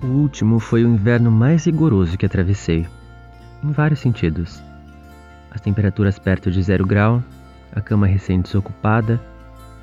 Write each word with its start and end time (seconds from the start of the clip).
O 0.00 0.06
último 0.06 0.60
foi 0.60 0.84
o 0.84 0.88
inverno 0.88 1.28
mais 1.28 1.64
rigoroso 1.64 2.16
que 2.16 2.24
atravessei, 2.24 2.86
em 3.64 3.72
vários 3.72 3.98
sentidos. 3.98 4.62
As 5.50 5.60
temperaturas 5.60 6.20
perto 6.20 6.52
de 6.52 6.62
zero 6.62 6.86
grau, 6.86 7.20
a 7.74 7.80
cama 7.80 8.06
recém-desocupada, 8.06 9.20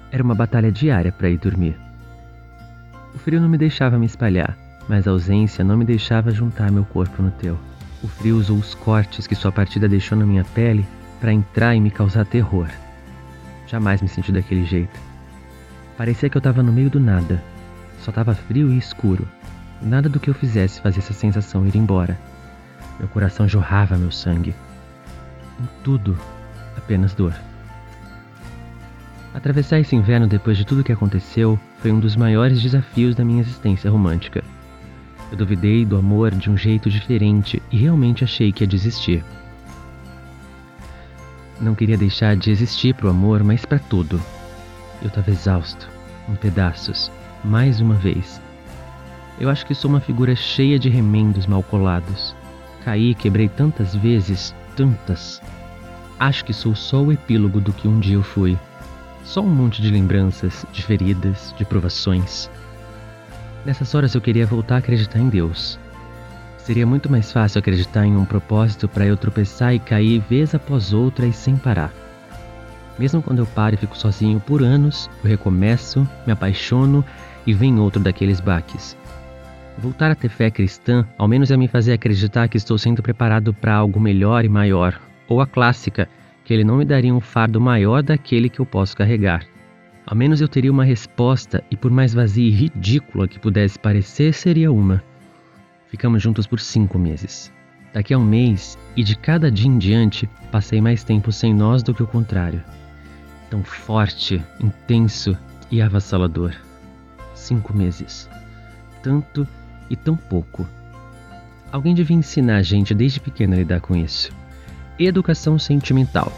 era 0.10 0.24
uma 0.24 0.34
batalha 0.34 0.72
diária 0.72 1.12
para 1.12 1.30
ir 1.30 1.38
dormir. 1.38 1.78
O 3.14 3.18
frio 3.18 3.42
não 3.42 3.50
me 3.50 3.58
deixava 3.58 4.00
me 4.00 4.06
espalhar, 4.06 4.58
mas 4.88 5.06
a 5.06 5.12
ausência 5.12 5.66
não 5.66 5.76
me 5.76 5.84
deixava 5.84 6.32
juntar 6.32 6.72
meu 6.72 6.86
corpo 6.86 7.22
no 7.22 7.32
teu. 7.32 7.60
O 8.02 8.08
frio 8.08 8.38
usou 8.38 8.58
os 8.58 8.74
cortes 8.74 9.28
que 9.28 9.36
sua 9.36 9.52
partida 9.52 9.86
deixou 9.86 10.18
na 10.18 10.26
minha 10.26 10.46
pele 10.46 10.86
para 11.20 11.34
entrar 11.34 11.76
e 11.76 11.82
me 11.82 11.92
causar 11.92 12.26
terror. 12.26 12.70
Jamais 13.68 14.02
me 14.02 14.08
senti 14.08 14.32
daquele 14.32 14.64
jeito. 14.64 14.98
Parecia 15.98 16.30
que 16.30 16.38
eu 16.38 16.40
estava 16.40 16.64
no 16.64 16.72
meio 16.72 16.90
do 16.90 17.02
nada. 17.02 17.44
Só 18.00 18.12
estava 18.12 18.34
frio 18.34 18.72
e 18.72 18.78
escuro. 18.78 19.28
Nada 19.82 20.10
do 20.10 20.20
que 20.20 20.30
eu 20.30 20.34
fizesse 20.34 20.82
fazia 20.82 21.00
essa 21.00 21.14
sensação 21.14 21.66
ir 21.68 21.76
embora. 21.76 22.18
Meu 23.00 23.08
coração 23.08 23.48
jorrava 23.48 23.98
meu 23.98 24.12
sangue. 24.12 24.56
Em 25.60 25.68
tudo, 25.84 26.18
apenas 26.78 27.14
dor. 27.14 27.34
Atravessar 29.34 29.80
esse 29.80 29.96
inverno 29.96 30.28
depois 30.28 30.58
de 30.58 30.66
tudo 30.66 30.84
que 30.84 30.94
aconteceu 30.94 31.60
foi 31.80 31.92
um 31.92 32.00
dos 32.00 32.16
maiores 32.16 32.62
desafios 32.62 33.16
da 33.16 33.26
minha 33.26 33.42
existência 33.42 33.92
romântica. 33.92 34.44
Eu 35.30 35.38
duvidei 35.38 35.86
do 35.86 35.98
amor 35.98 36.32
de 36.32 36.50
um 36.50 36.56
jeito 36.56 36.90
diferente 36.90 37.62
e 37.70 37.78
realmente 37.78 38.24
achei 38.24 38.52
que 38.52 38.64
ia 38.64 38.68
desistir. 38.68 39.24
Não 41.60 41.76
queria 41.76 41.98
deixar 41.98 42.36
de 42.36 42.52
existir 42.52 42.94
pro 42.96 43.10
amor, 43.10 43.44
mas 43.44 43.66
para 43.66 43.80
tudo. 43.80 44.22
Eu 45.02 45.10
estava 45.10 45.30
exausto, 45.32 45.90
em 46.30 46.36
pedaços, 46.36 47.12
mais 47.44 47.82
uma 47.82 47.96
vez. 47.96 48.42
Eu 49.40 49.50
acho 49.50 49.66
que 49.66 49.76
sou 49.76 49.90
uma 49.90 50.00
figura 50.00 50.36
cheia 50.36 50.80
de 50.80 50.90
remendos 50.90 51.46
mal 51.46 51.62
colados. 51.62 52.36
Caí 52.84 53.12
e 53.12 53.16
quebrei 53.16 53.50
tantas 53.50 53.94
vezes, 53.96 54.56
tantas. 54.76 55.42
Acho 56.20 56.46
que 56.46 56.54
sou 56.54 56.74
só 56.74 57.02
o 57.02 57.12
epílogo 57.12 57.60
do 57.60 57.74
que 57.74 57.88
um 57.88 58.00
dia 58.00 58.16
eu 58.16 58.24
fui. 58.24 58.58
Só 59.24 59.42
um 59.42 59.50
monte 59.50 59.82
de 59.82 59.90
lembranças, 59.90 60.66
de 60.72 60.82
feridas, 60.84 61.54
de 61.58 61.66
provações. 61.66 62.50
Nessas 63.66 63.94
horas 63.94 64.14
eu 64.14 64.22
queria 64.22 64.46
voltar 64.46 64.76
a 64.76 64.78
acreditar 64.78 65.20
em 65.20 65.28
Deus. 65.28 65.78
Seria 66.58 66.86
muito 66.86 67.12
mais 67.12 67.32
fácil 67.32 67.60
acreditar 67.60 68.06
em 68.06 68.16
um 68.16 68.24
propósito 68.24 68.88
para 68.88 69.06
eu 69.06 69.18
tropeçar 69.18 69.74
e 69.74 69.80
cair 69.80 70.24
vez 70.30 70.56
após 70.56 70.94
outra 70.94 71.26
e 71.26 71.34
sem 71.34 71.58
parar. 71.58 71.92
Mesmo 72.98 73.22
quando 73.22 73.40
eu 73.40 73.46
paro 73.46 73.76
e 73.76 73.78
fico 73.78 73.98
sozinho 73.98 74.40
por 74.40 74.64
anos, 74.64 75.10
eu 75.24 75.30
recomeço, 75.30 76.08
me 76.26 76.32
apaixono 76.32 77.04
e 77.46 77.54
vem 77.54 77.78
outro 77.80 78.02
daqueles 78.02 78.40
baques. 78.40 78.96
Voltar 79.78 80.10
a 80.10 80.16
ter 80.16 80.30
fé 80.30 80.50
cristã 80.50 81.06
ao 81.18 81.28
menos 81.28 81.52
é 81.52 81.58
me 81.58 81.68
fazer 81.68 81.94
acreditar 81.94 82.48
que 82.48 82.58
estou 82.58 82.78
sendo 82.78 83.04
preparado 83.04 83.54
para 83.54 83.76
algo 83.76 84.00
melhor 84.00 84.46
e 84.46 84.50
maior, 84.50 85.00
ou 85.28 85.42
a 85.42 85.48
clássica, 85.48 86.08
que 86.46 86.54
ele 86.54 86.64
não 86.64 86.78
me 86.78 86.86
daria 86.86 87.14
um 87.14 87.20
fardo 87.20 87.60
maior 87.60 88.02
daquele 88.02 88.50
que 88.50 88.60
eu 88.60 88.66
posso 88.66 88.96
carregar. 88.96 89.46
Ao 90.06 90.16
menos 90.16 90.40
eu 90.40 90.48
teria 90.48 90.72
uma 90.72 90.86
resposta 90.86 91.64
e 91.70 91.76
por 91.76 91.92
mais 91.92 92.14
vazia 92.14 92.48
e 92.48 92.52
ridícula 92.52 93.28
que 93.28 93.40
pudesse 93.40 93.78
parecer, 93.78 94.34
seria 94.34 94.72
uma. 94.72 95.04
Ficamos 95.90 96.22
juntos 96.22 96.48
por 96.48 96.60
cinco 96.60 96.98
meses. 96.98 97.52
Daqui 97.92 98.14
a 98.14 98.18
um 98.18 98.26
mês, 98.26 98.78
e 98.96 99.04
de 99.04 99.18
cada 99.18 99.52
dia 99.52 99.68
em 99.68 99.78
diante, 99.78 100.30
passei 100.52 100.80
mais 100.80 101.04
tempo 101.04 101.32
sem 101.32 101.54
nós 101.54 101.82
do 101.82 101.94
que 101.94 102.04
o 102.04 102.08
contrário. 102.08 102.64
Tão 103.50 103.64
forte, 103.64 104.44
intenso 104.60 105.36
e 105.72 105.82
avassalador. 105.82 106.54
Cinco 107.34 107.76
meses. 107.76 108.30
Tanto 109.02 109.48
e 109.90 109.96
tão 109.96 110.16
pouco. 110.16 110.68
Alguém 111.72 111.94
devia 111.94 112.16
ensinar 112.16 112.58
a 112.58 112.62
gente 112.62 112.94
desde 112.94 113.20
pequena 113.20 113.56
a 113.56 113.60
lidar 113.60 113.82
com 113.82 113.96
isso. 113.96 114.32
Educação 114.98 115.60
sentimental. 115.60 116.32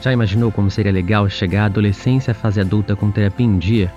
Já 0.00 0.12
imaginou 0.12 0.50
como 0.50 0.70
seria 0.70 0.92
legal 0.92 1.28
chegar 1.28 1.64
à 1.64 1.66
adolescência 1.66 2.30
à 2.30 2.34
fase 2.34 2.60
adulta 2.60 2.96
com 2.96 3.10
terapia 3.10 3.44
em 3.44 3.58
dia? 3.58 3.92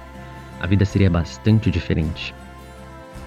A 0.59 0.67
vida 0.67 0.83
seria 0.83 1.09
bastante 1.09 1.71
diferente. 1.71 2.35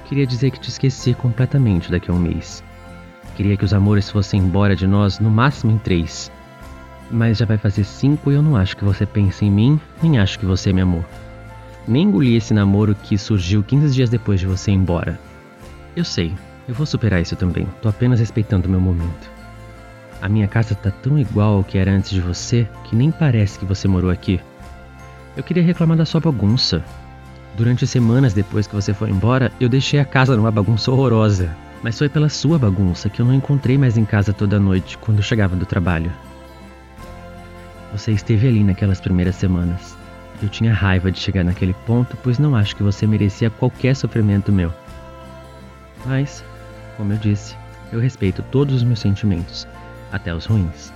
Queria 0.06 0.26
dizer 0.26 0.50
que 0.50 0.60
te 0.60 0.68
esqueci 0.68 1.14
completamente 1.14 1.90
daqui 1.90 2.10
a 2.10 2.14
um 2.14 2.18
mês. 2.18 2.62
Queria 3.34 3.56
que 3.56 3.64
os 3.64 3.74
amores 3.74 4.10
fossem 4.10 4.40
embora 4.40 4.76
de 4.76 4.86
nós 4.86 5.18
no 5.18 5.30
máximo 5.30 5.72
em 5.72 5.78
três. 5.78 6.30
Mas 7.10 7.38
já 7.38 7.46
vai 7.46 7.56
fazer 7.56 7.84
cinco 7.84 8.30
e 8.30 8.34
eu 8.34 8.42
não 8.42 8.56
acho 8.56 8.76
que 8.76 8.84
você 8.84 9.06
pense 9.06 9.44
em 9.44 9.50
mim, 9.50 9.80
nem 10.02 10.18
acho 10.18 10.38
que 10.38 10.46
você 10.46 10.72
me 10.72 10.80
amou. 10.80 11.04
Nem 11.86 12.04
engoli 12.04 12.36
esse 12.36 12.52
namoro 12.52 12.94
que 12.94 13.16
surgiu 13.16 13.62
15 13.62 13.94
dias 13.94 14.10
depois 14.10 14.40
de 14.40 14.46
você 14.46 14.70
ir 14.70 14.74
embora. 14.74 15.18
Eu 15.96 16.04
sei, 16.04 16.34
eu 16.68 16.74
vou 16.74 16.84
superar 16.84 17.22
isso 17.22 17.34
também, 17.34 17.66
tô 17.80 17.88
apenas 17.88 18.20
respeitando 18.20 18.68
o 18.68 18.70
meu 18.70 18.78
momento. 18.78 19.30
A 20.20 20.28
minha 20.28 20.46
casa 20.46 20.74
tá 20.74 20.90
tão 20.90 21.18
igual 21.18 21.56
ao 21.56 21.64
que 21.64 21.78
era 21.78 21.90
antes 21.90 22.10
de 22.10 22.20
você 22.20 22.68
que 22.84 22.94
nem 22.94 23.10
parece 23.10 23.58
que 23.58 23.64
você 23.64 23.88
morou 23.88 24.10
aqui. 24.10 24.38
Eu 25.34 25.42
queria 25.42 25.62
reclamar 25.62 25.96
da 25.96 26.04
sua 26.04 26.20
bagunça. 26.20 26.84
Durante 27.56 27.86
semanas 27.86 28.34
depois 28.34 28.66
que 28.66 28.74
você 28.74 28.92
foi 28.92 29.08
embora, 29.08 29.50
eu 29.58 29.70
deixei 29.70 29.98
a 29.98 30.04
casa 30.04 30.36
numa 30.36 30.50
bagunça 30.50 30.90
horrorosa. 30.90 31.56
Mas 31.82 31.96
foi 31.96 32.10
pela 32.10 32.28
sua 32.28 32.58
bagunça 32.58 33.08
que 33.08 33.20
eu 33.20 33.26
não 33.26 33.34
encontrei 33.34 33.78
mais 33.78 33.96
em 33.96 34.04
casa 34.04 34.34
toda 34.34 34.60
noite 34.60 34.98
quando 34.98 35.22
chegava 35.22 35.56
do 35.56 35.64
trabalho. 35.64 36.12
Você 37.92 38.12
esteve 38.12 38.48
ali 38.48 38.62
naquelas 38.62 39.00
primeiras 39.00 39.36
semanas. 39.36 39.96
Eu 40.42 40.50
tinha 40.50 40.74
raiva 40.74 41.10
de 41.10 41.18
chegar 41.18 41.44
naquele 41.44 41.74
ponto, 41.86 42.18
pois 42.22 42.38
não 42.38 42.54
acho 42.54 42.76
que 42.76 42.82
você 42.82 43.06
merecia 43.06 43.48
qualquer 43.48 43.96
sofrimento 43.96 44.52
meu. 44.52 44.70
Mas, 46.06 46.44
como 46.96 47.12
eu 47.12 47.18
disse, 47.18 47.56
eu 47.92 48.00
respeito 48.00 48.42
todos 48.50 48.74
os 48.76 48.84
meus 48.84 49.00
sentimentos 49.00 49.66
até 50.12 50.34
os 50.34 50.46
ruins. 50.46 50.92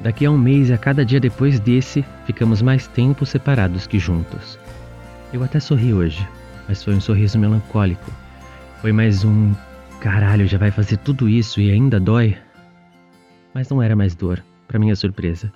Daqui 0.00 0.26
a 0.26 0.30
um 0.30 0.38
mês 0.38 0.68
e 0.68 0.72
a 0.72 0.78
cada 0.78 1.04
dia 1.04 1.18
depois 1.18 1.58
desse, 1.58 2.04
ficamos 2.24 2.62
mais 2.62 2.86
tempo 2.86 3.26
separados 3.26 3.86
que 3.86 3.98
juntos. 3.98 4.58
Eu 5.32 5.42
até 5.42 5.58
sorri 5.58 5.92
hoje, 5.92 6.26
mas 6.68 6.84
foi 6.84 6.94
um 6.94 7.00
sorriso 7.00 7.38
melancólico. 7.38 8.12
Foi 8.80 8.92
mais 8.92 9.24
um 9.24 9.52
caralho, 10.00 10.46
já 10.46 10.56
vai 10.56 10.70
fazer 10.70 10.98
tudo 10.98 11.28
isso 11.28 11.60
e 11.60 11.70
ainda 11.70 11.98
dói? 11.98 12.36
Mas 13.52 13.68
não 13.68 13.82
era 13.82 13.96
mais 13.96 14.14
dor, 14.14 14.44
para 14.68 14.78
minha 14.78 14.94
surpresa. 14.94 15.52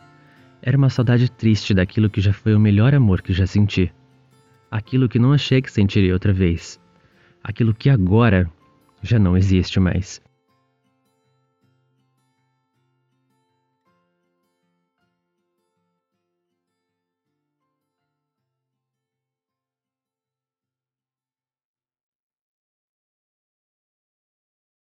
Era 0.60 0.76
uma 0.76 0.90
saudade 0.90 1.30
triste 1.30 1.72
daquilo 1.72 2.10
que 2.10 2.20
já 2.20 2.32
foi 2.32 2.54
o 2.54 2.60
melhor 2.60 2.94
amor 2.94 3.22
que 3.22 3.32
já 3.32 3.46
senti. 3.46 3.92
Aquilo 4.70 5.08
que 5.08 5.18
não 5.18 5.32
achei 5.32 5.62
que 5.62 5.70
sentiria 5.70 6.14
outra 6.14 6.32
vez. 6.32 6.81
Aquilo 7.44 7.74
que 7.74 7.90
agora 7.90 8.50
já 9.02 9.18
não 9.18 9.36
existe 9.36 9.80
mais. 9.80 10.20